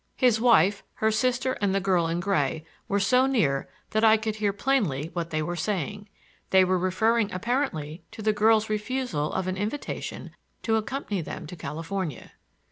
His 0.17 0.41
wife, 0.41 0.81
her 0.95 1.11
sister 1.11 1.53
and 1.61 1.75
the 1.75 1.79
girl 1.79 2.07
in 2.07 2.21
gray 2.21 2.65
were 2.87 2.99
so 2.99 3.27
near 3.27 3.69
that 3.91 4.03
I 4.03 4.17
could 4.17 4.37
hear 4.37 4.51
plainly 4.51 5.11
what 5.13 5.29
they 5.29 5.43
were 5.43 5.55
saying. 5.55 6.09
They 6.49 6.65
were 6.65 6.79
referring 6.79 7.31
apparently 7.31 8.01
to 8.09 8.23
the 8.23 8.33
girl's 8.33 8.67
refusal 8.67 9.31
of 9.31 9.45
an 9.47 9.57
invitation 9.57 10.31
to 10.63 10.75
accompany 10.75 11.21
them 11.21 11.45
to 11.45 11.55
California. 11.55 12.31